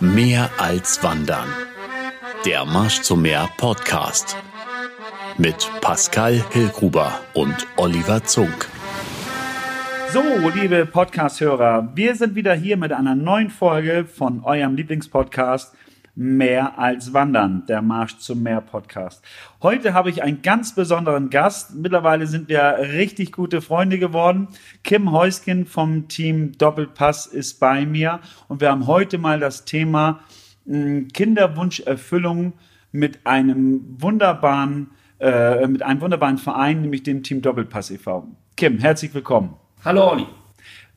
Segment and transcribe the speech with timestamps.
[0.00, 1.48] Mehr als Wandern.
[2.44, 4.36] Der Marsch zum Meer Podcast.
[5.38, 8.68] Mit Pascal Hillgruber und Oliver Zunk.
[10.12, 10.22] So,
[10.54, 15.74] liebe Podcast-Hörer, wir sind wieder hier mit einer neuen Folge von eurem Lieblingspodcast
[16.18, 19.22] Mehr als Wandern, der Marsch zum Meer Podcast.
[19.62, 21.74] Heute habe ich einen ganz besonderen Gast.
[21.74, 24.48] Mittlerweile sind wir richtig gute Freunde geworden.
[24.82, 30.20] Kim Heuskin vom Team Doppelpass ist bei mir und wir haben heute mal das Thema
[30.64, 32.54] hm, Kinderwunscherfüllung
[32.92, 38.26] mit einem wunderbaren, äh, mit einem wunderbaren Verein, nämlich dem Team Doppelpass e.V.
[38.56, 39.54] Kim, herzlich willkommen.
[39.84, 40.26] Hallo Olli.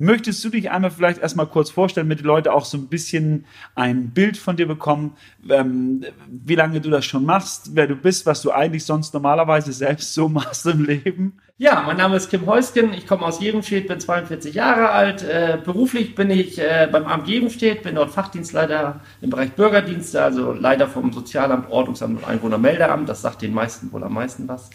[0.01, 3.43] Möchtest du dich einmal vielleicht erstmal kurz vorstellen, damit die Leute auch so ein bisschen
[3.75, 5.17] ein Bild von dir bekommen,
[5.49, 9.73] ähm, wie lange du das schon machst, wer du bist, was du eigentlich sonst normalerweise
[9.73, 11.33] selbst so machst im Leben?
[11.57, 15.23] Ja, mein Name ist Kim Heusken, ich komme aus Jevenstedt, bin 42 Jahre alt.
[15.23, 20.53] Äh, beruflich bin ich äh, beim Amt Jevenstedt, bin dort Fachdienstleiter im Bereich Bürgerdienste, also
[20.53, 23.09] Leiter vom Sozialamt, Ordnungsamt und Einwohnermeldeamt.
[23.09, 24.69] Das sagt den meisten wohl am meisten was.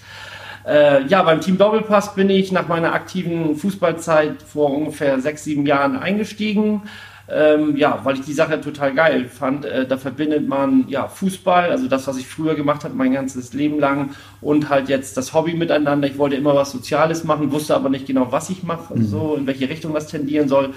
[0.67, 5.67] Äh, ja, beim Team Doppelpass bin ich nach meiner aktiven Fußballzeit vor ungefähr sechs, sieben
[5.67, 6.83] Jahren eingestiegen.
[7.27, 9.65] Ähm, ja, weil ich die Sache total geil fand.
[9.65, 13.55] Äh, da verbindet man ja Fußball, also das, was ich früher gemacht habe, mein ganzes
[13.55, 14.11] Leben lang,
[14.43, 16.07] und halt jetzt das Hobby miteinander.
[16.07, 19.07] Ich wollte immer was Soziales machen, wusste aber nicht genau, was ich mache, mhm.
[19.07, 20.75] so in welche Richtung das tendieren soll.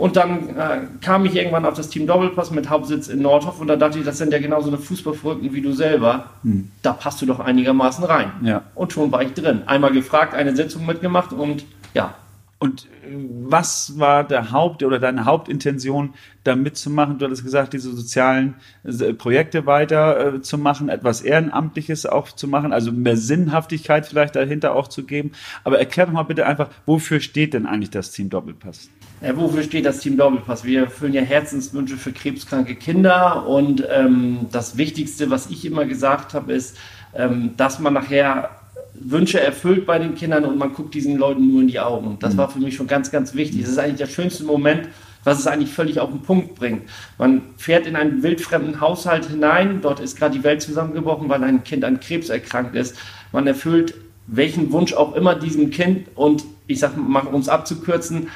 [0.00, 3.66] Und dann äh, kam ich irgendwann auf das Team Doppelpass mit Hauptsitz in Nordhof und
[3.66, 6.30] da dachte ich, das sind ja genauso eine Fußballverrückten wie du selber.
[6.42, 6.70] Hm.
[6.80, 8.32] Da passt du doch einigermaßen rein.
[8.42, 8.62] Ja.
[8.74, 9.60] Und schon war ich drin.
[9.66, 12.14] Einmal gefragt, eine Sitzung mitgemacht und ja.
[12.60, 17.18] Und äh, was war der Haupt- oder deine Hauptintention, da mitzumachen?
[17.18, 22.46] Du hattest gesagt, diese sozialen äh, Projekte weiter äh, zu machen, etwas Ehrenamtliches auch zu
[22.46, 25.32] machen, also mehr Sinnhaftigkeit vielleicht dahinter auch zu geben.
[25.64, 28.90] Aber erklär doch mal bitte einfach, wofür steht denn eigentlich das Team Doppelpass?
[29.22, 30.62] Ja, wofür steht das Team Doppelpass?
[30.62, 36.34] Wir erfüllen ja Herzenswünsche für krebskranke Kinder und ähm, das Wichtigste, was ich immer gesagt
[36.34, 36.76] habe, ist,
[37.14, 38.59] ähm, dass man nachher
[39.00, 42.18] Wünsche erfüllt bei den Kindern und man guckt diesen Leuten nur in die Augen.
[42.20, 42.38] Das mhm.
[42.38, 43.62] war für mich schon ganz, ganz wichtig.
[43.62, 44.88] Das ist eigentlich der schönste Moment,
[45.24, 46.82] was es eigentlich völlig auf den Punkt bringt.
[47.18, 51.64] Man fährt in einen wildfremden Haushalt hinein, dort ist gerade die Welt zusammengebrochen, weil ein
[51.64, 52.96] Kind an Krebs erkrankt ist.
[53.32, 53.94] Man erfüllt
[54.26, 58.28] welchen Wunsch auch immer diesem Kind und ich sage mal, um es abzukürzen,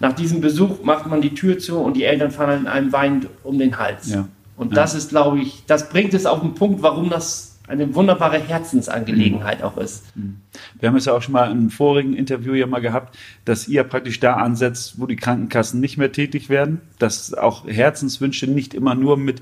[0.00, 3.28] nach diesem Besuch macht man die Tür zu und die Eltern fahren in einem weinend
[3.44, 4.08] um den Hals.
[4.08, 4.26] Ja.
[4.56, 8.38] Und das ist, glaube ich, das bringt es auf den Punkt, warum das eine wunderbare
[8.38, 10.14] Herzensangelegenheit auch ist.
[10.14, 10.36] Mhm.
[10.78, 13.82] Wir haben es ja auch schon mal im vorigen Interview ja mal gehabt, dass ihr
[13.84, 18.94] praktisch da ansetzt, wo die Krankenkassen nicht mehr tätig werden, dass auch Herzenswünsche nicht immer
[18.94, 19.40] nur mit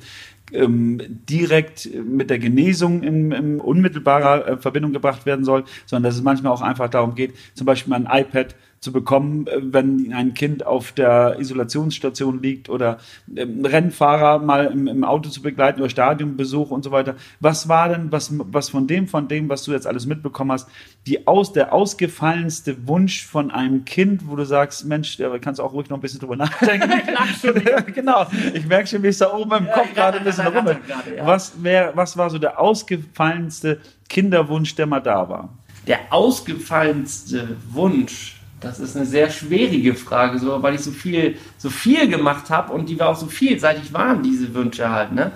[0.53, 6.17] ähm, direkt mit der Genesung in, in unmittelbarer äh, Verbindung gebracht werden soll, sondern dass
[6.17, 10.13] es manchmal auch einfach darum geht, zum Beispiel mal ein iPad zu bekommen, äh, wenn
[10.15, 12.99] ein Kind auf der Isolationsstation liegt oder
[13.37, 17.15] ähm, Rennfahrer mal im, im, Auto zu begleiten oder Stadionbesuch und so weiter.
[17.41, 20.69] Was war denn, was, was von dem, von dem, was du jetzt alles mitbekommen hast,
[21.07, 25.63] die aus, der ausgefallenste Wunsch von einem Kind, wo du sagst, Mensch, da kannst du
[25.63, 26.91] auch ruhig noch ein bisschen drüber nachdenken.
[27.95, 30.79] genau, ich merke schon, wie es da oben im Kopf ja, gerade ein bisschen rummelt.
[31.17, 31.27] Ja.
[31.27, 35.51] Was, was war so der ausgefallenste Kinderwunsch, der mal da war?
[35.87, 41.71] Der ausgefallenste Wunsch, das ist eine sehr schwierige Frage, so, weil ich so viel, so
[41.71, 45.13] viel gemacht habe und die war auch so vielseitig waren, diese Wünsche halt.
[45.13, 45.33] Ne?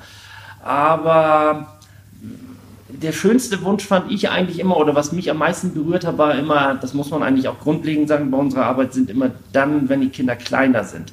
[0.63, 1.79] Aber
[2.89, 6.35] der schönste Wunsch fand ich eigentlich immer, oder was mich am meisten berührt hat, war
[6.35, 10.01] immer, das muss man eigentlich auch grundlegend sagen, bei unserer Arbeit sind immer dann, wenn
[10.01, 11.13] die Kinder kleiner sind.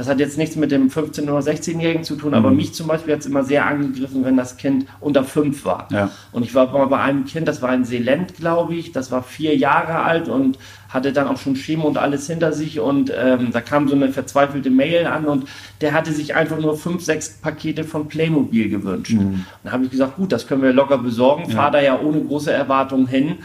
[0.00, 2.36] Das hat jetzt nichts mit dem 15- oder 16-Jährigen zu tun, mhm.
[2.36, 5.88] aber mich zum Beispiel hat es immer sehr angegriffen, wenn das Kind unter fünf war.
[5.92, 6.10] Ja.
[6.32, 9.22] Und ich war mal bei einem Kind, das war ein Seelent, glaube ich, das war
[9.22, 13.50] vier Jahre alt und hatte dann auch schon Chemo und alles hinter sich und ähm,
[13.52, 15.44] da kam so eine verzweifelte Mail an und
[15.82, 19.12] der hatte sich einfach nur fünf, sechs Pakete von Playmobil gewünscht.
[19.12, 19.20] Mhm.
[19.20, 21.56] Und dann habe ich gesagt, gut, das können wir locker besorgen, ja.
[21.56, 23.40] fahr da ja ohne große Erwartungen hin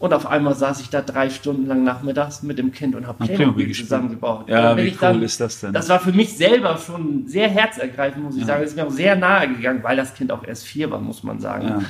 [0.00, 3.18] und auf einmal saß ich da drei Stunden lang nachmittags mit dem Kind und habe
[3.18, 4.48] Playmobil, Playmobil zusammengebaut.
[4.48, 5.74] Ja, wie cool dann, ist das denn?
[5.74, 8.46] Das war für mich selber schon sehr herzergreifend, muss ich ja.
[8.46, 8.62] sagen.
[8.64, 11.22] Es ist mir auch sehr nahe gegangen, weil das Kind auch erst vier war, muss
[11.22, 11.68] man sagen.
[11.68, 11.82] Ja.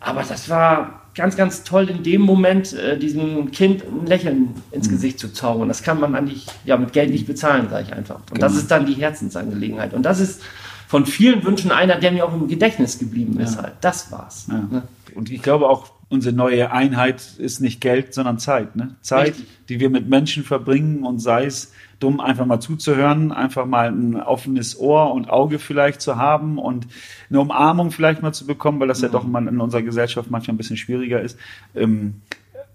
[0.00, 4.88] Aber das war ganz, ganz toll in dem Moment, äh, diesem Kind ein Lächeln ins
[4.88, 4.94] mhm.
[4.94, 5.68] Gesicht zu zaubern.
[5.68, 8.16] Das kann man eigentlich ja, mit Geld nicht bezahlen, sage ich einfach.
[8.16, 8.40] Und genau.
[8.40, 9.94] das ist dann die Herzensangelegenheit.
[9.94, 10.42] Und das ist
[10.88, 13.54] von vielen Wünschen einer, der mir auch im Gedächtnis geblieben ist.
[13.54, 13.62] Ja.
[13.62, 13.74] Halt.
[13.82, 14.48] Das war's.
[14.48, 14.82] Ne?
[15.14, 18.76] Und ich glaube auch, unsere neue Einheit ist nicht Geld, sondern Zeit.
[18.76, 18.94] Ne?
[19.00, 19.46] Zeit, Richtig.
[19.68, 24.16] die wir mit Menschen verbringen und sei es dumm, einfach mal zuzuhören, einfach mal ein
[24.16, 26.86] offenes Ohr und Auge vielleicht zu haben und
[27.30, 29.04] eine Umarmung vielleicht mal zu bekommen, weil das mhm.
[29.04, 31.38] ja doch mal in unserer Gesellschaft manchmal ein bisschen schwieriger ist.
[31.74, 32.20] Ähm,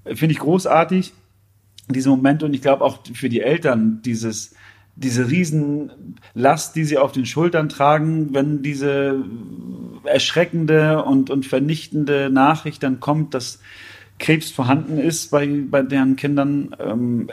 [0.05, 1.13] Finde ich großartig,
[1.87, 4.55] diese Momente und ich glaube auch für die Eltern dieses
[4.95, 9.23] diese Riesenlast, die sie auf den Schultern tragen, wenn diese
[10.03, 13.59] erschreckende und, und vernichtende Nachricht dann kommt, dass
[14.19, 16.75] Krebs vorhanden ist bei, bei deren Kindern.
[16.79, 17.29] Ähm,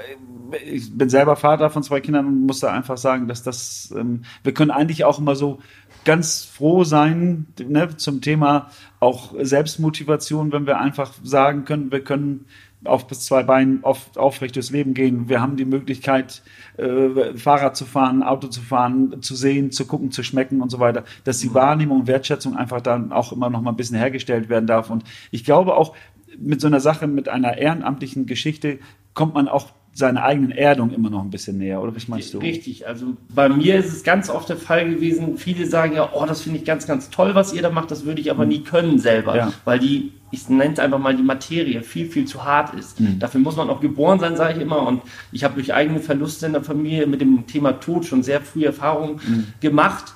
[0.64, 4.22] ich bin selber Vater von zwei Kindern und muss da einfach sagen, dass das, ähm,
[4.42, 5.58] wir können eigentlich auch immer so
[6.04, 8.70] ganz froh sein ne, zum Thema
[9.00, 12.46] auch Selbstmotivation, wenn wir einfach sagen können, wir können
[12.84, 15.28] auf bis zwei Beinen auf, aufrecht durchs Leben gehen.
[15.28, 16.42] Wir haben die Möglichkeit,
[16.76, 20.78] äh, Fahrrad zu fahren, Auto zu fahren, zu sehen, zu gucken, zu schmecken und so
[20.78, 24.48] weiter, dass die Wahrnehmung und Wertschätzung einfach dann auch immer noch mal ein bisschen hergestellt
[24.48, 24.90] werden darf.
[24.90, 25.94] Und ich glaube auch,
[26.38, 28.78] mit so einer Sache, mit einer ehrenamtlichen Geschichte
[29.14, 32.38] kommt man auch seiner eigenen Erdung immer noch ein bisschen näher, oder was meinst du?
[32.38, 36.24] Richtig, also bei mir ist es ganz oft der Fall gewesen, viele sagen ja, oh,
[36.24, 38.48] das finde ich ganz, ganz toll, was ihr da macht, das würde ich aber mhm.
[38.48, 39.52] nie können selber, ja.
[39.64, 43.00] weil die, ich nenne es einfach mal die Materie, viel, viel zu hart ist.
[43.00, 43.18] Mhm.
[43.18, 45.02] Dafür muss man auch geboren sein, sage ich immer, und
[45.32, 48.66] ich habe durch eigene Verluste in der Familie mit dem Thema Tod schon sehr früh
[48.66, 49.46] Erfahrungen mhm.
[49.60, 50.12] gemacht.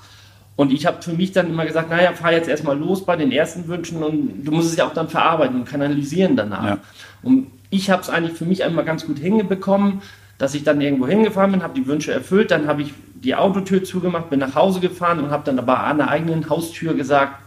[0.55, 3.33] Und ich habe für mich dann immer gesagt, naja, fahr jetzt erstmal los bei den
[3.33, 6.65] ersten Wünschen und du musst es ja auch dann verarbeiten und kanalisieren danach.
[6.65, 6.79] Ja.
[7.25, 10.03] Und ich habe es eigentlich für mich einmal ganz gut hingebekommen,
[10.37, 13.83] dass ich dann irgendwo hingefahren bin, habe die Wünsche erfüllt, dann habe ich die Autotür
[13.83, 17.41] zugemacht, bin nach Hause gefahren und habe dann aber an der eigenen Haustür gesagt,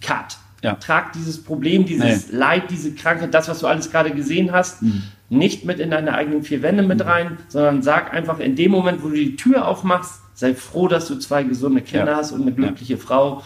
[0.00, 0.36] Cut.
[0.62, 0.74] Ja.
[0.74, 2.38] Trag dieses Problem, dieses nee.
[2.38, 5.02] Leid, diese Krankheit, das, was du alles gerade gesehen hast, mhm.
[5.28, 7.10] nicht mit in deine eigenen vier Wände mit mhm.
[7.10, 11.08] rein, sondern sag einfach in dem Moment, wo du die Tür aufmachst, sei froh, dass
[11.08, 12.16] du zwei gesunde Kinder ja.
[12.18, 12.98] hast und eine glückliche ja.
[13.00, 13.42] Frau.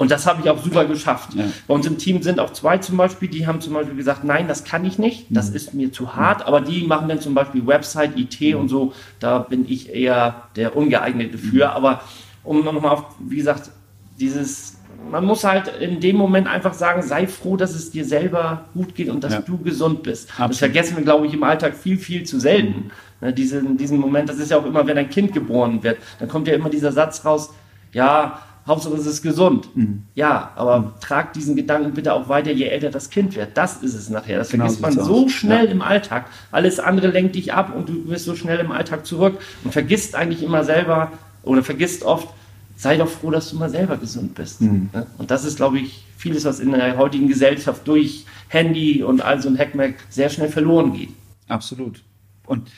[0.00, 1.34] Und das habe ich auch super geschafft.
[1.34, 1.44] Ja.
[1.68, 4.48] Bei uns im Team sind auch zwei zum Beispiel, die haben zum Beispiel gesagt, nein,
[4.48, 5.56] das kann ich nicht, das mhm.
[5.56, 8.60] ist mir zu hart, aber die machen dann zum Beispiel Website, IT mhm.
[8.60, 11.66] und so, da bin ich eher der Ungeeignete für.
[11.66, 11.72] Mhm.
[11.74, 12.00] Aber
[12.44, 13.72] um nochmal auf, wie gesagt,
[14.18, 14.78] dieses,
[15.10, 18.94] man muss halt in dem Moment einfach sagen, sei froh, dass es dir selber gut
[18.94, 19.40] geht und dass ja.
[19.42, 20.30] du gesund bist.
[20.30, 20.50] Absolut.
[20.50, 22.86] Das vergessen wir, glaube ich, im Alltag viel, viel zu selten.
[22.86, 22.90] Mhm.
[23.20, 26.28] Ne, diesen, diesen Moment, das ist ja auch immer, wenn ein Kind geboren wird, dann
[26.30, 27.52] kommt ja immer dieser Satz raus,
[27.92, 29.74] ja, Hauptsache es ist gesund.
[29.74, 30.04] Mhm.
[30.14, 30.90] Ja, aber mhm.
[31.00, 33.56] trag diesen Gedanken bitte auch weiter, je älter das Kind wird.
[33.56, 34.38] Das ist es nachher.
[34.38, 35.32] Das genau vergisst man so aus.
[35.32, 35.70] schnell ja.
[35.70, 36.26] im Alltag.
[36.52, 40.14] Alles andere lenkt dich ab und du wirst so schnell im Alltag zurück und vergisst
[40.14, 41.12] eigentlich immer selber
[41.42, 42.28] oder vergisst oft,
[42.76, 44.60] sei doch froh, dass du mal selber gesund bist.
[44.60, 44.90] Mhm.
[45.18, 49.40] Und das ist, glaube ich, vieles, was in der heutigen Gesellschaft durch Handy und all
[49.40, 51.10] so ein Hackmack sehr schnell verloren geht.
[51.48, 52.02] Absolut.
[52.46, 52.70] Und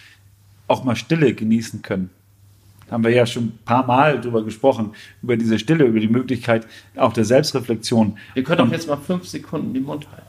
[0.69, 2.11] auch mal Stille genießen können
[2.91, 6.67] haben wir ja schon ein paar Mal drüber gesprochen, über diese Stille, über die Möglichkeit
[6.97, 8.19] auch der Selbstreflexion.
[8.35, 10.27] Wir können auch jetzt mal fünf Sekunden den Mund halten.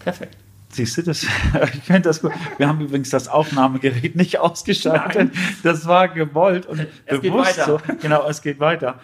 [0.00, 0.36] Perfekt.
[0.68, 1.22] Siehst du das?
[1.74, 2.32] Ich finde das gut.
[2.58, 5.32] Wir haben übrigens das Aufnahmegerät nicht ausgeschaltet.
[5.32, 5.60] Nein.
[5.62, 7.80] Das war gewollt und es bewusst so.
[8.02, 9.00] Genau, es geht weiter.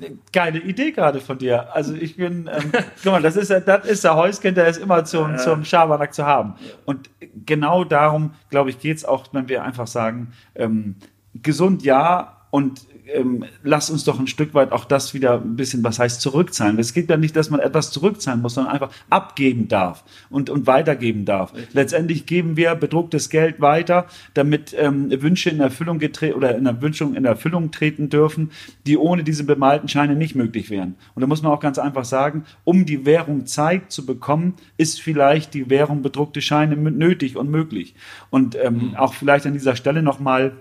[0.00, 1.74] Äh, geile Idee gerade von dir.
[1.74, 2.72] Also ich bin, ähm,
[3.02, 6.24] guck mal, das ist, das ist der Häuschen, der ist immer zum, zum Schabernack zu
[6.24, 6.54] haben.
[6.84, 7.10] Und
[7.46, 10.96] genau darum, glaube ich, geht es auch, wenn wir einfach sagen, ähm,
[11.34, 12.80] gesund ja und
[13.12, 16.78] ähm, lass uns doch ein Stück weit auch das wieder ein bisschen, was heißt zurückzahlen.
[16.78, 20.66] Es geht ja nicht, dass man etwas zurückzahlen muss, sondern einfach abgeben darf und, und
[20.66, 21.54] weitergeben darf.
[21.54, 21.74] Richtig.
[21.74, 26.80] Letztendlich geben wir bedrucktes Geld weiter, damit ähm, Wünsche in Erfüllung getreten oder in der
[26.82, 28.50] Wünschung in Erfüllung treten dürfen,
[28.86, 30.96] die ohne diese bemalten Scheine nicht möglich wären.
[31.14, 35.00] Und da muss man auch ganz einfach sagen, um die Währung Zeit zu bekommen, ist
[35.00, 37.94] vielleicht die Währung bedruckte Scheine nötig und möglich.
[38.30, 38.96] Und ähm, mhm.
[38.96, 40.52] auch vielleicht an dieser Stelle nochmal,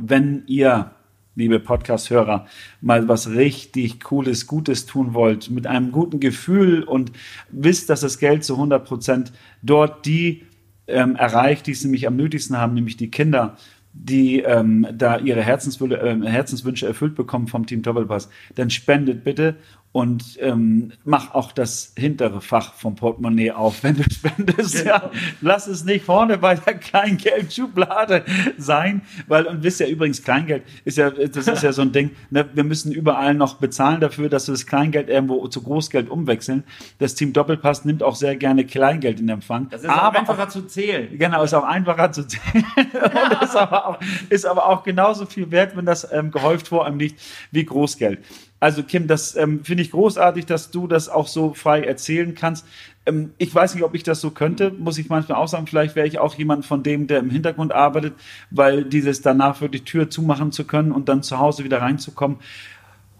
[0.00, 0.92] wenn ihr
[1.36, 2.46] liebe Podcast-Hörer,
[2.80, 7.12] mal was richtig Cooles, Gutes tun wollt, mit einem guten Gefühl und
[7.50, 10.42] wisst, dass das Geld zu 100 Prozent dort die
[10.86, 13.56] ähm, erreicht, die es nämlich am nötigsten haben, nämlich die Kinder,
[13.92, 19.56] die ähm, da ihre Herzenswünsche, äh, Herzenswünsche erfüllt bekommen vom Team Doppelpass, dann spendet bitte
[19.92, 24.84] und ähm, mach auch das hintere Fach vom Portemonnaie auf, wenn du spendest.
[24.84, 24.94] Genau.
[24.94, 28.24] Ja, lass es nicht vorne bei der Kleingeldschublade
[28.56, 32.12] sein, weil und wisst ja übrigens Kleingeld ist ja das ist ja so ein Ding.
[32.30, 36.62] Ne, wir müssen überall noch bezahlen dafür, dass wir das Kleingeld irgendwo zu Großgeld umwechseln.
[36.98, 39.68] Das Team Doppelpass nimmt auch sehr gerne Kleingeld in Empfang.
[39.70, 41.18] Das ist aber auch einfacher auch, zu zählen.
[41.18, 42.64] Genau, ist auch einfacher zu zählen.
[42.76, 46.86] und ist aber auch, ist aber auch genauso viel wert, wenn das ähm, gehäuft vor
[46.86, 47.20] einem liegt
[47.50, 48.20] wie Großgeld.
[48.60, 52.66] Also Kim, das ähm, finde ich großartig, dass du das auch so frei erzählen kannst.
[53.06, 55.66] Ähm, ich weiß nicht, ob ich das so könnte, muss ich manchmal auch sagen.
[55.66, 58.12] Vielleicht wäre ich auch jemand von dem, der im Hintergrund arbeitet,
[58.50, 62.36] weil dieses danach wirklich Tür zumachen zu können und dann zu Hause wieder reinzukommen,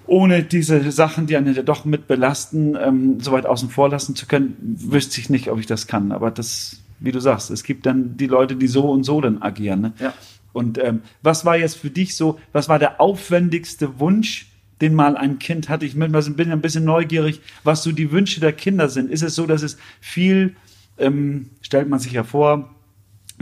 [0.06, 4.26] ohne diese Sachen, die einen doch mit belasten, ähm, so weit außen vor lassen zu
[4.26, 6.12] können, wüsste ich nicht, ob ich das kann.
[6.12, 9.40] Aber das, wie du sagst, es gibt dann die Leute, die so und so dann
[9.40, 9.80] agieren.
[9.80, 9.92] Ne?
[10.00, 10.12] Ja.
[10.52, 14.49] Und ähm, was war jetzt für dich so, was war der aufwendigste Wunsch,
[14.80, 15.84] den mal ein Kind hatte.
[15.86, 19.10] Ich bin ein bisschen neugierig, was so die Wünsche der Kinder sind.
[19.10, 20.56] Ist es so, dass es viel,
[20.98, 22.74] ähm, stellt man sich ja vor,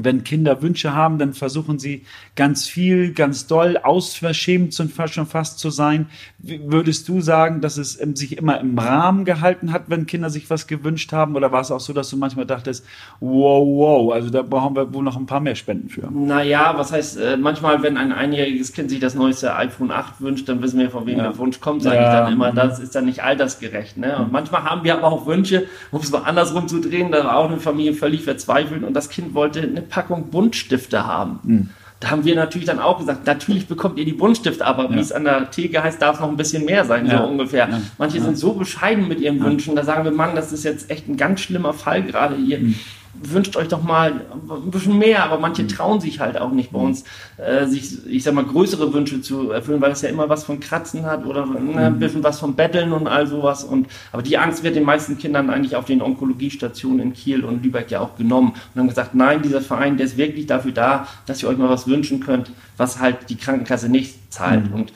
[0.00, 2.04] wenn Kinder Wünsche haben, dann versuchen sie
[2.36, 6.06] ganz viel, ganz doll, ausverschämt schon fast zu sein.
[6.38, 10.48] Würdest du sagen, dass es ähm, sich immer im Rahmen gehalten hat, wenn Kinder sich
[10.50, 11.34] was gewünscht haben?
[11.34, 12.84] Oder war es auch so, dass du manchmal dachtest,
[13.18, 16.08] wow, wow, also da brauchen wir wohl noch ein paar mehr Spenden für?
[16.10, 20.48] Naja, was heißt, äh, manchmal, wenn ein einjähriges Kind sich das neueste iPhone 8 wünscht,
[20.48, 21.24] dann wissen wir, von wem ja.
[21.24, 22.02] der Wunsch kommt, sage ja.
[22.02, 22.52] ich dann immer.
[22.52, 23.96] Das ist dann nicht altersgerecht.
[23.96, 24.16] Ne?
[24.18, 27.36] Und manchmal haben wir aber auch Wünsche, um es mal andersrum zu drehen, da war
[27.36, 31.40] auch eine Familie völlig verzweifelt und das Kind wollte eine Packung Buntstifte haben.
[31.42, 31.70] Mhm.
[32.00, 34.94] Da haben wir natürlich dann auch gesagt, natürlich bekommt ihr die Buntstifte, aber ja.
[34.94, 37.18] wie es an der Theke heißt, darf noch ein bisschen mehr sein, ja.
[37.18, 37.68] so ungefähr.
[37.68, 37.80] Ja.
[37.98, 41.08] Manche sind so bescheiden mit ihren Wünschen, da sagen wir, Mann, das ist jetzt echt
[41.08, 42.60] ein ganz schlimmer Fall gerade hier.
[42.60, 42.76] Mhm
[43.22, 45.68] wünscht euch doch mal ein bisschen mehr, aber manche mhm.
[45.68, 47.04] trauen sich halt auch nicht bei uns,
[47.36, 50.60] äh, sich, ich sag mal, größere Wünsche zu erfüllen, weil es ja immer was von
[50.60, 51.98] Kratzen hat oder ne, ein mhm.
[51.98, 53.64] bisschen was von Betteln und all sowas.
[53.64, 57.62] Und, aber die Angst wird den meisten Kindern eigentlich auf den Onkologiestationen in Kiel und
[57.62, 61.06] Lübeck ja auch genommen und haben gesagt, nein, dieser Verein, der ist wirklich dafür da,
[61.26, 64.68] dass ihr euch mal was wünschen könnt, was halt die Krankenkasse nicht zahlt.
[64.68, 64.74] Mhm.
[64.74, 64.92] Und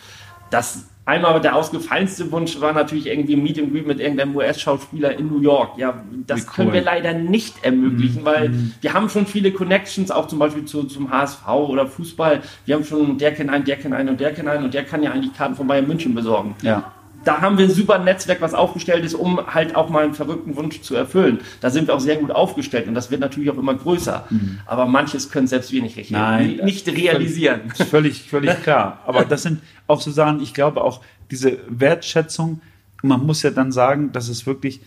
[0.50, 5.28] das Einmal der ausgefallenste Wunsch war natürlich irgendwie Meet and Greet mit irgendeinem US-Schauspieler in
[5.28, 5.76] New York.
[5.76, 6.52] Ja, das cool.
[6.54, 8.24] können wir leider nicht ermöglichen, mhm.
[8.24, 8.74] weil mhm.
[8.80, 12.42] wir haben schon viele Connections, auch zum Beispiel zu, zum HSV oder Fußball.
[12.66, 14.84] Wir haben schon, der kennt einen, der kennt einen und der kennt einen und der
[14.84, 16.54] kann ja eigentlich Karten von Bayern München besorgen.
[16.62, 16.92] Ja
[17.24, 20.56] da haben wir ein super Netzwerk, was aufgestellt ist, um halt auch mal einen verrückten
[20.56, 21.40] Wunsch zu erfüllen.
[21.60, 24.26] Da sind wir auch sehr gut aufgestellt und das wird natürlich auch immer größer.
[24.30, 24.60] Mhm.
[24.66, 27.70] Aber manches können selbst wir nicht, richtig, Nein, nicht realisieren.
[27.70, 29.00] Völlig, völlig, völlig klar.
[29.06, 31.00] Aber das sind auch so Sachen, ich glaube auch
[31.30, 32.60] diese Wertschätzung,
[33.02, 34.80] man muss ja dann sagen, dass es wirklich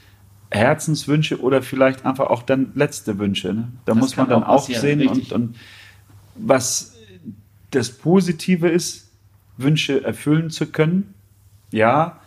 [0.52, 3.54] Herzenswünsche oder vielleicht einfach auch dann letzte Wünsche.
[3.54, 3.68] Ne?
[3.86, 5.56] Da das muss man dann auch, sehen und, und
[6.36, 6.96] was
[7.72, 9.10] das Positive ist,
[9.58, 11.16] Wünsche erfüllen zu können
[11.76, 12.20] ja,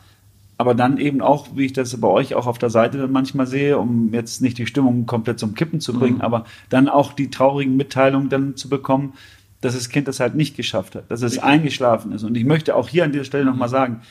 [0.58, 3.46] aber dann eben auch, wie ich das bei euch auch auf der Seite dann manchmal
[3.46, 6.22] sehe, um jetzt nicht die Stimmung komplett zum Kippen zu bringen, mhm.
[6.22, 9.14] aber dann auch die traurigen Mitteilungen dann zu bekommen,
[9.60, 11.44] dass das Kind das halt nicht geschafft hat, dass es Richtig.
[11.44, 12.24] eingeschlafen ist.
[12.24, 14.02] Und ich möchte auch hier an dieser Stelle nochmal sagen,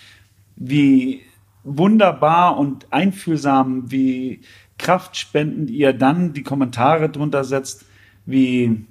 [0.56, 1.22] wie
[1.66, 4.40] wunderbar und einfühlsam, wie
[4.78, 7.86] kraftspendend ihr dann die Kommentare drunter setzt,
[8.26, 8.86] wie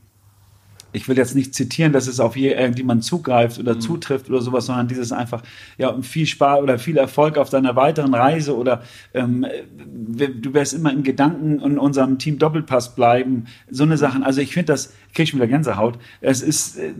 [0.96, 3.80] ich will jetzt nicht zitieren, dass es auf irgendjemand zugreift oder mhm.
[3.80, 5.42] zutrifft oder sowas, sondern dieses einfach,
[5.76, 10.90] ja, viel Spaß oder viel Erfolg auf deiner weiteren Reise oder ähm, du wirst immer
[10.92, 14.22] in Gedanken in unserem Team Doppelpass bleiben, so eine Sachen.
[14.22, 15.98] Also ich finde das, kriege ich schon wieder Gänsehaut.
[16.22, 16.94] Es ist äh,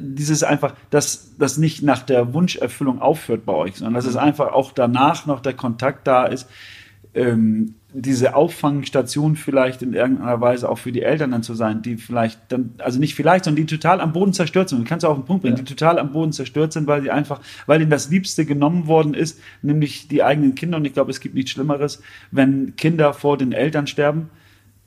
[0.00, 4.20] dieses einfach, dass das nicht nach der Wunscherfüllung aufhört bei euch, sondern dass es mhm.
[4.20, 6.48] einfach auch danach noch der Kontakt da ist.
[7.14, 11.96] Ähm, diese Auffangstation vielleicht in irgendeiner Weise auch für die Eltern dann zu sein, die
[11.96, 14.80] vielleicht dann, also nicht vielleicht, sondern die total am Boden zerstört sind.
[14.80, 15.62] Du kannst auf den Punkt bringen, ja.
[15.62, 19.14] die total am Boden zerstört sind, weil sie einfach, weil ihnen das Liebste genommen worden
[19.14, 20.78] ist, nämlich die eigenen Kinder.
[20.78, 22.02] Und ich glaube, es gibt nichts Schlimmeres,
[22.32, 24.28] wenn Kinder vor den Eltern sterben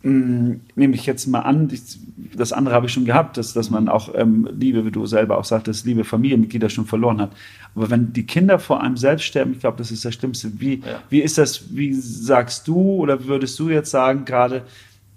[0.03, 1.71] hm, nehme ich jetzt mal an,
[2.35, 5.37] das andere habe ich schon gehabt, dass, dass man auch ähm, Liebe, wie du selber
[5.37, 7.31] auch sagtest, liebe Familienmitglieder schon verloren hat.
[7.77, 10.59] Aber wenn die Kinder vor einem selbst sterben, ich glaube, das ist das Schlimmste.
[10.59, 11.03] Wie, ja.
[11.09, 14.63] wie ist das, wie sagst du oder würdest du jetzt sagen, gerade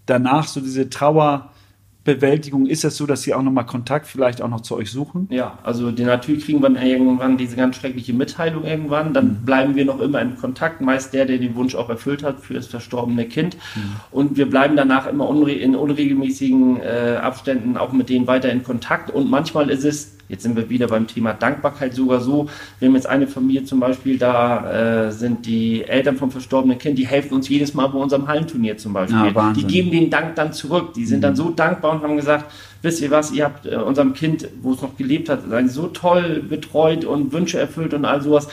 [0.04, 1.54] danach so diese Trauer,
[2.02, 5.28] Bewältigung ist es so, dass sie auch nochmal Kontakt vielleicht auch noch zu euch suchen?
[5.30, 9.44] Ja, also die, natürlich kriegen wir irgendwann diese ganz schreckliche Mitteilung irgendwann, dann mhm.
[9.44, 12.54] bleiben wir noch immer in Kontakt, meist der, der den Wunsch auch erfüllt hat für
[12.54, 13.80] das verstorbene Kind mhm.
[14.12, 18.62] und wir bleiben danach immer unre in unregelmäßigen äh, Abständen auch mit denen weiter in
[18.62, 22.48] Kontakt und manchmal ist es Jetzt sind wir wieder beim Thema Dankbarkeit sogar so.
[22.78, 26.98] Wir haben jetzt eine Familie zum Beispiel, da äh, sind die Eltern vom verstorbenen Kind,
[26.98, 29.32] die helfen uns jedes Mal bei unserem Hallenturnier zum Beispiel.
[29.34, 30.94] Ja, die geben den Dank dann zurück.
[30.94, 31.22] Die sind mhm.
[31.22, 32.50] dann so dankbar und haben gesagt,
[32.82, 36.42] wisst ihr was, ihr habt äh, unserem Kind, wo es noch gelebt hat, so toll
[36.48, 38.48] betreut und Wünsche erfüllt und all sowas.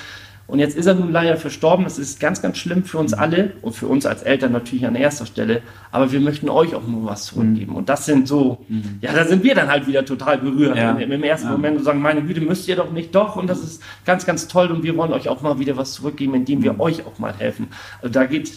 [0.47, 1.83] Und jetzt ist er nun leider verstorben.
[1.83, 4.95] Das ist ganz, ganz schlimm für uns alle und für uns als Eltern natürlich an
[4.95, 5.61] erster Stelle.
[5.91, 7.75] Aber wir möchten euch auch nur was zurückgeben.
[7.75, 8.99] Und das sind so, mhm.
[9.01, 10.77] ja, da sind wir dann halt wieder total berührt.
[10.77, 10.93] Ja.
[10.93, 11.51] Im, ersten ja.
[11.51, 13.35] Moment sagen, meine Güte, müsst ihr doch nicht doch.
[13.35, 14.71] Und das ist ganz, ganz toll.
[14.71, 16.79] Und wir wollen euch auch mal wieder was zurückgeben, indem wir mhm.
[16.79, 17.67] euch auch mal helfen.
[18.01, 18.49] Also da geht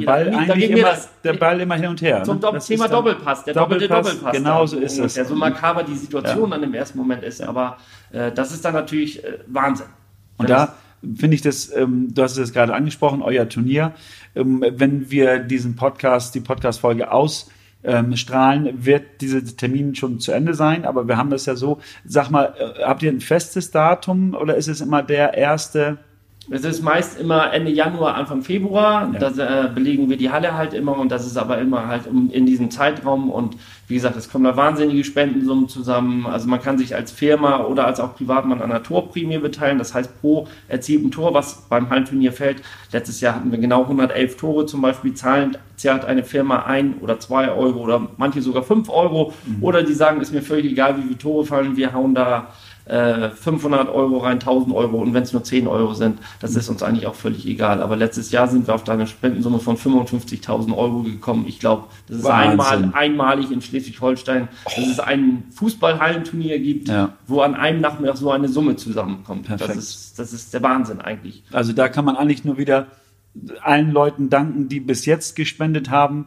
[0.00, 2.22] der Ball da, eigentlich immer, der Ball immer hin und her.
[2.24, 2.58] Zum ne?
[2.58, 4.32] Thema Doppelpass, der doppelte Doppelpass.
[4.32, 5.16] Genau so ist es.
[5.16, 6.56] Ja, so makaber die Situation ja.
[6.56, 7.42] dann im ersten Moment ist.
[7.42, 7.78] Aber
[8.12, 9.86] äh, das ist dann natürlich äh, Wahnsinn.
[10.36, 10.74] Und da
[11.16, 13.92] finde ich das, ähm, du hast es gerade angesprochen, euer Turnier.
[14.34, 20.54] Ähm, wenn wir diesen Podcast, die Podcast-Folge ausstrahlen, ähm, wird dieser Termin schon zu Ende
[20.54, 20.84] sein.
[20.84, 21.80] Aber wir haben das ja so.
[22.04, 25.98] Sag mal, äh, habt ihr ein festes Datum oder ist es immer der erste
[26.50, 29.10] Es ist meist immer Ende Januar, Anfang Februar.
[29.12, 29.30] Ja.
[29.30, 32.30] Da äh, belegen wir die Halle halt immer und das ist aber immer halt um,
[32.30, 33.30] in diesem Zeitraum.
[33.30, 33.56] Und
[33.88, 36.26] wie gesagt, es kommen da wahnsinnige Spendensummen zusammen.
[36.26, 39.78] Also man kann sich als Firma oder als auch Privatmann an einer Torprämie beteiligen.
[39.78, 44.36] Das heißt, pro erzielten Tor, was beim Hallenturnier fällt, letztes Jahr hatten wir genau 111
[44.36, 48.90] Tore zum Beispiel, zahlen, zahlt eine Firma ein oder zwei Euro oder manche sogar fünf
[48.90, 49.32] Euro.
[49.60, 52.48] Oder die sagen, ist mir völlig egal, wie viele Tore fallen, wir hauen da
[52.86, 56.68] äh, 500 Euro rein, 1000 Euro und wenn es nur 10 Euro sind, das ist
[56.68, 57.80] uns eigentlich auch völlig egal.
[57.82, 61.46] Aber letztes Jahr sind wir auf eine Spendensumme von 55.000 Euro gekommen.
[61.48, 62.60] Ich glaube, das ist Wahnsinn.
[62.60, 67.10] einmal, einmalig in Schleswig-Holstein, dass es ein Fußballhallenturnier gibt, Ja.
[67.26, 69.48] wo an einem Nachmittag so eine Summe zusammenkommt.
[69.48, 71.42] Das ist, das ist der Wahnsinn eigentlich.
[71.52, 72.88] Also da kann man eigentlich nur wieder
[73.62, 76.26] allen Leuten danken, die bis jetzt gespendet haben,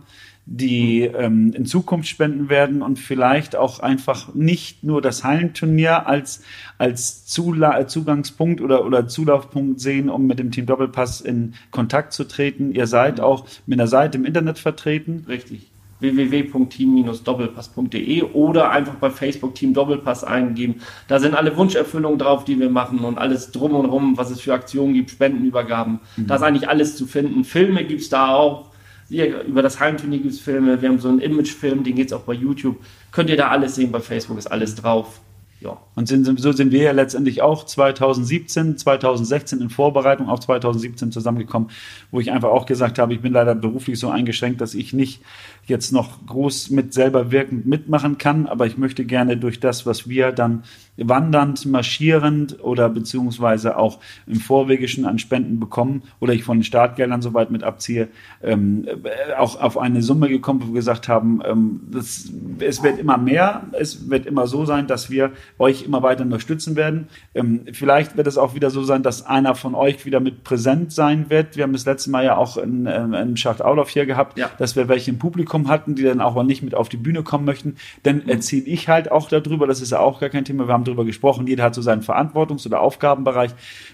[0.49, 6.41] die ähm, in Zukunft spenden werden und vielleicht auch einfach nicht nur das Hallenturnier als,
[6.77, 12.23] als Zula Zugangspunkt oder, oder Zulaufpunkt sehen, um mit dem Team Doppelpass in Kontakt zu
[12.23, 12.71] treten.
[12.71, 15.25] Ihr seid auch mit einer Seite im Internet vertreten.
[15.27, 15.69] Richtig.
[15.99, 20.75] www.team-doppelpass.de oder einfach bei Facebook Team Doppelpass eingeben.
[21.09, 24.39] Da sind alle Wunscherfüllungen drauf, die wir machen und alles drum und rum, was es
[24.39, 25.99] für Aktionen gibt, Spendenübergaben.
[26.15, 27.43] Da ist eigentlich alles zu finden.
[27.43, 28.67] Filme gibt's da auch.
[29.09, 30.81] Über das Heimturnier gibt's Filme.
[30.81, 32.77] Wir haben so einen Imagefilm, den geht's auch bei YouTube.
[33.11, 33.91] Könnt ihr da alles sehen.
[33.91, 35.21] Bei Facebook ist alles drauf.
[35.59, 35.75] Ja.
[35.95, 41.71] Und sind, so sind wir ja letztendlich auch 2017, 2016 in Vorbereitung auf 2017 zusammengekommen,
[42.11, 45.23] wo ich einfach auch gesagt habe, ich bin leider beruflich so eingeschränkt, dass ich nicht
[45.65, 50.07] jetzt noch groß mit selber wirkend mitmachen kann, aber ich möchte gerne durch das, was
[50.07, 50.63] wir dann
[50.97, 57.21] wandernd, marschierend oder beziehungsweise auch im Vorwegischen an Spenden bekommen oder ich von den Startgeldern
[57.21, 58.07] soweit mit abziehe,
[58.43, 62.99] ähm, äh, auch auf eine Summe gekommen, wo wir gesagt haben, ähm, das, es wird
[62.99, 67.07] immer mehr, es wird immer so sein, dass wir euch immer weiter unterstützen werden.
[67.35, 70.91] Ähm, vielleicht wird es auch wieder so sein, dass einer von euch wieder mit präsent
[70.91, 71.55] sein wird.
[71.57, 74.49] Wir haben das letzte Mal ja auch in, ähm, in Schacht Aulauf hier gehabt, Ja.
[74.57, 77.23] dass wir welche im Publikum hatten, die dann auch mal nicht mit auf die Bühne
[77.23, 77.75] kommen möchten.
[78.03, 80.83] Dann erzähle ich halt auch darüber, das ist ja auch gar kein Thema, wir haben
[80.87, 83.51] darüber gesprochen, jeder hat so seinen Verantwortungs- oder Aufgabenbereich.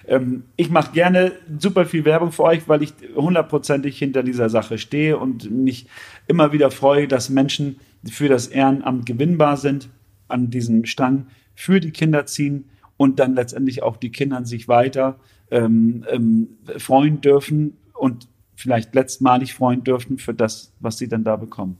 [0.08, 4.78] Ähm, ich mache gerne super viel Werbung für euch, weil ich hundertprozentig hinter dieser Sache
[4.78, 5.88] stehe und mich
[6.28, 7.78] immer wieder freue, dass Menschen
[8.10, 9.90] für das Ehrenamt gewinnbar sind,
[10.28, 12.66] an diesen Strang für die Kinder ziehen
[12.98, 15.20] und dann letztendlich auch die Kinder sich weiter
[15.52, 21.36] ähm, ähm, freuen dürfen und vielleicht letztmalig freuen dürfen für das, was sie dann da
[21.36, 21.80] bekommen.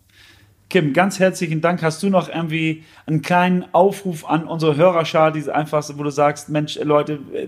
[0.74, 1.84] Kim, ganz herzlichen Dank.
[1.84, 6.50] Hast du noch irgendwie einen kleinen Aufruf an unsere Hörerschar, die einfach, wo du sagst,
[6.50, 7.48] Mensch, Leute, äh,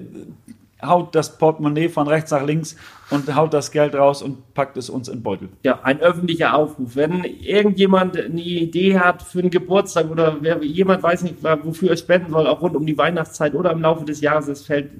[0.85, 2.75] haut das Portemonnaie von rechts nach links
[3.09, 5.49] und haut das Geld raus und packt es uns in den Beutel.
[5.63, 6.95] Ja, ein öffentlicher Aufruf.
[6.95, 11.97] Wenn irgendjemand eine Idee hat für einen Geburtstag oder wer, jemand weiß nicht, wofür er
[11.97, 14.91] spenden soll, auch rund um die Weihnachtszeit oder im Laufe des Jahres, es fällt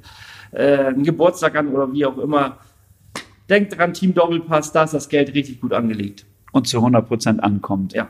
[0.50, 2.58] äh, ein Geburtstag an oder wie auch immer,
[3.48, 6.26] denkt dran, Team Doppelpass, da ist das Geld richtig gut angelegt.
[6.56, 7.92] Und zu 100 Prozent ankommt.
[7.92, 8.08] Ja.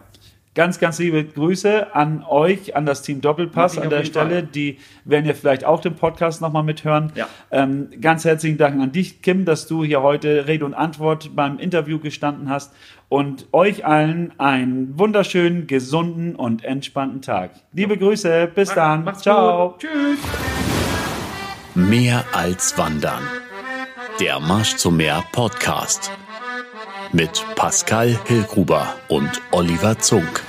[0.53, 4.35] Ganz, ganz liebe Grüße an euch, an das Team Doppelpass Mach an der Stelle.
[4.35, 4.43] Fall.
[4.43, 7.11] Die werden ja vielleicht auch den Podcast nochmal mithören.
[7.15, 7.27] Ja.
[7.49, 11.57] Ähm, ganz herzlichen Dank an dich, Kim, dass du hier heute Rede und Antwort beim
[11.57, 12.71] Interview gestanden hast.
[13.09, 17.49] Und euch allen einen wunderschönen, gesunden und entspannten Tag.
[17.73, 19.05] Liebe Grüße, bis dann.
[19.05, 19.71] Macht's Ciao.
[19.71, 19.79] gut.
[19.81, 20.19] Tschüss.
[21.73, 23.23] Mehr als Wandern.
[24.19, 26.11] Der Marsch zum Meer Podcast.
[27.11, 30.43] Mit Pascal Hillgruber und Oliver Zunk.